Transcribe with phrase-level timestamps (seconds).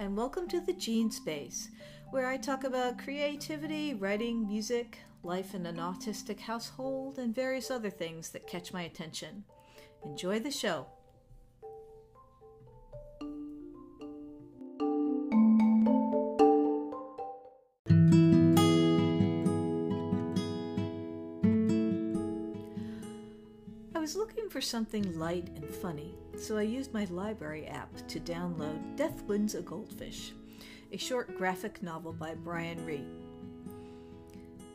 [0.00, 1.68] And welcome to the Jean Space,
[2.08, 7.90] where I talk about creativity, writing, music, life in an autistic household, and various other
[7.90, 9.44] things that catch my attention.
[10.02, 10.86] Enjoy the show.
[24.50, 29.54] For something light and funny, so I used my library app to download Death Wins
[29.54, 30.32] a Goldfish,
[30.90, 33.06] a short graphic novel by Brian Rea.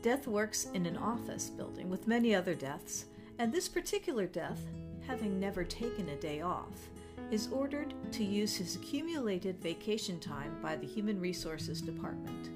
[0.00, 3.04] Death works in an office building with many other deaths,
[3.38, 4.62] and this particular death,
[5.06, 6.88] having never taken a day off,
[7.30, 12.48] is ordered to use his accumulated vacation time by the Human Resources Department.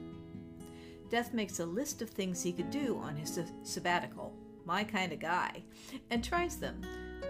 [1.11, 4.33] Death makes a list of things he could do on his sabbatical,
[4.65, 5.63] my kind of guy,
[6.09, 6.81] and tries them,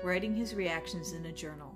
[0.03, 1.75] writing his reactions in a journal.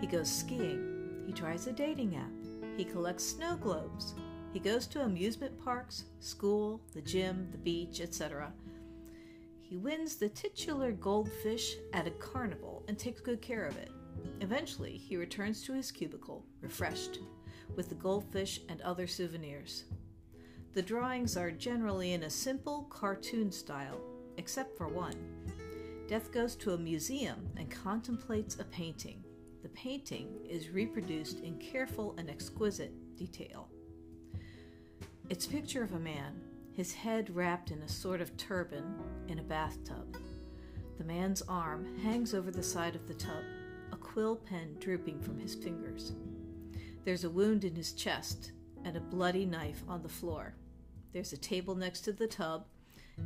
[0.00, 2.30] He goes skiing, he tries a dating app,
[2.76, 4.14] he collects snow globes,
[4.52, 8.52] he goes to amusement parks, school, the gym, the beach, etc.
[9.60, 13.90] He wins the titular goldfish at a carnival and takes good care of it.
[14.40, 17.18] Eventually, he returns to his cubicle, refreshed,
[17.74, 19.84] with the goldfish and other souvenirs.
[20.74, 24.00] The drawings are generally in a simple cartoon style,
[24.36, 25.16] except for one.
[26.06, 29.24] Death goes to a museum and contemplates a painting.
[29.62, 33.70] The painting is reproduced in careful and exquisite detail.
[35.30, 36.42] It's a picture of a man,
[36.74, 38.96] his head wrapped in a sort of turban,
[39.28, 40.18] in a bathtub.
[40.98, 43.42] The man's arm hangs over the side of the tub,
[43.90, 46.12] a quill pen drooping from his fingers.
[47.04, 48.52] There's a wound in his chest
[48.84, 50.54] and a bloody knife on the floor.
[51.14, 52.66] There's a table next to the tub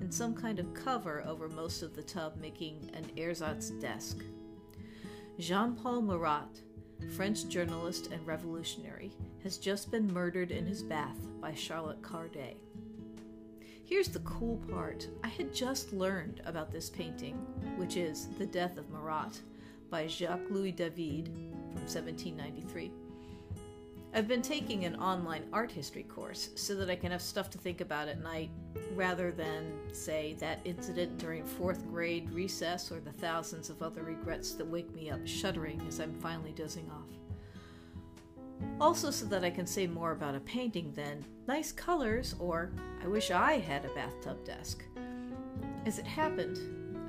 [0.01, 4.19] and some kind of cover over most of the tub, making an ersatz desk.
[5.39, 6.61] Jean Paul Marat,
[7.17, 9.13] French journalist and revolutionary,
[9.43, 12.57] has just been murdered in his bath by Charlotte Corday.
[13.85, 17.37] Here's the cool part I had just learned about this painting,
[17.77, 19.41] which is The Death of Marat
[19.91, 21.27] by Jacques Louis David
[21.73, 22.93] from 1793.
[24.15, 27.59] I've been taking an online art history course so that I can have stuff to
[27.59, 28.51] think about at night
[28.95, 34.53] rather than, say, that incident during fourth grade recess or the thousands of other regrets
[34.55, 37.19] that wake me up shuddering as I'm finally dozing off.
[38.81, 42.73] Also, so that I can say more about a painting than nice colors or
[43.05, 44.85] I wish I had a bathtub desk.
[45.85, 46.59] As it happened,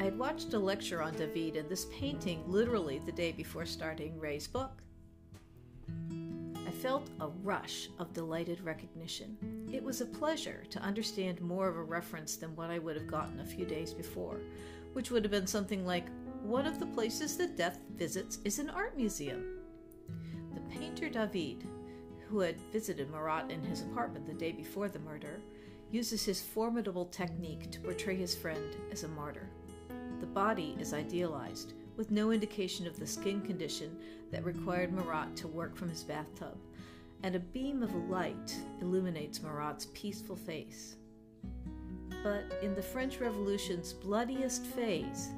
[0.02, 4.20] I had watched a lecture on David and this painting literally the day before starting
[4.20, 4.82] Rea's book.
[6.82, 9.38] Felt a rush of delighted recognition.
[9.70, 13.06] It was a pleasure to understand more of a reference than what I would have
[13.06, 14.40] gotten a few days before,
[14.94, 16.06] which would have been something like
[16.42, 19.60] one of the places that Death visits is an art museum.
[20.54, 21.68] The painter David,
[22.30, 25.42] who had visited Marat in his apartment the day before the murder,
[25.92, 29.50] uses his formidable technique to portray his friend as a martyr.
[30.22, 33.98] The body is idealized, with no indication of the skin condition
[34.32, 36.58] that required Marat to work from his bathtub,
[37.24, 40.96] and a beam of light illuminates Marat's peaceful face.
[42.24, 45.30] But in the French Revolution's bloodiest phase,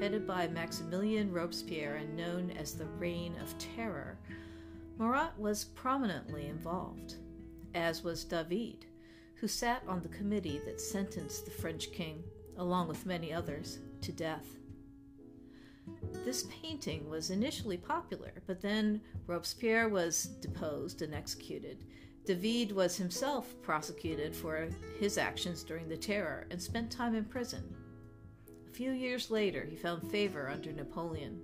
[0.00, 4.18] headed by Maximilien Robespierre and known as the Reign of Terror,
[4.98, 7.14] Marat was prominently involved,
[7.74, 8.86] as was David,
[9.36, 12.22] who sat on the committee that sentenced the French king,
[12.56, 14.56] along with many others, to death.
[16.24, 21.84] This painting was initially popular, but then Robespierre was deposed and executed.
[22.24, 24.68] David was himself prosecuted for
[25.00, 27.74] his actions during the Terror and spent time in prison.
[28.68, 31.40] A few years later, he found favor under Napoleon.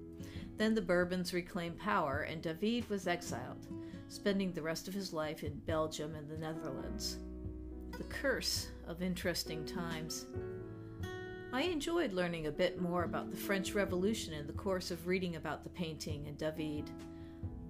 [0.56, 3.66] Then the Bourbons reclaimed power, and David was exiled,
[4.08, 7.18] spending the rest of his life in Belgium and the Netherlands.
[7.96, 10.26] The curse of interesting times.
[11.54, 15.36] I enjoyed learning a bit more about the French Revolution in the course of reading
[15.36, 16.90] about the painting and David.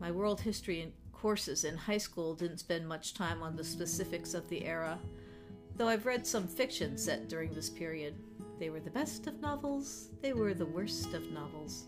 [0.01, 4.49] My world history courses in high school didn't spend much time on the specifics of
[4.49, 4.99] the era,
[5.77, 8.15] though I've read some fiction set during this period.
[8.59, 11.85] They were the best of novels, they were the worst of novels.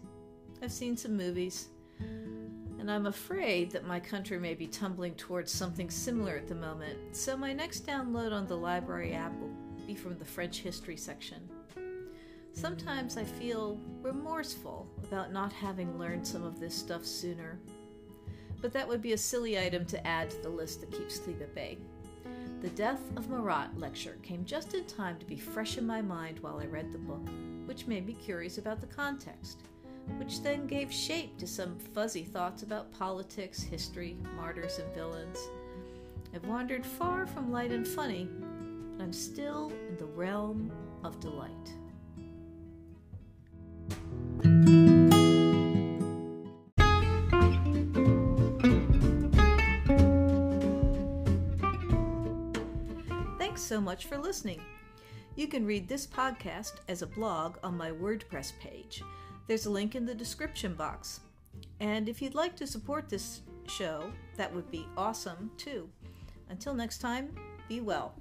[0.60, 1.68] I've seen some movies,
[1.98, 7.16] and I'm afraid that my country may be tumbling towards something similar at the moment,
[7.16, 9.56] so my next download on the library app will
[9.86, 11.48] be from the French history section.
[12.56, 17.60] Sometimes I feel remorseful about not having learned some of this stuff sooner.
[18.62, 21.42] But that would be a silly item to add to the list that keeps sleep
[21.42, 21.76] at bay.
[22.62, 26.40] The Death of Marat lecture came just in time to be fresh in my mind
[26.40, 27.28] while I read the book,
[27.66, 29.58] which made me curious about the context.
[30.18, 35.38] which then gave shape to some fuzzy thoughts about politics, history, martyrs, and villains.
[36.34, 38.28] I've wandered far from light and funny,
[38.96, 40.70] but I'm still in the realm
[41.02, 41.50] of delight.
[53.66, 54.60] So much for listening.
[55.34, 59.02] You can read this podcast as a blog on my WordPress page.
[59.48, 61.20] There's a link in the description box.
[61.80, 65.88] And if you'd like to support this show, that would be awesome too.
[66.48, 67.34] Until next time,
[67.68, 68.14] be well.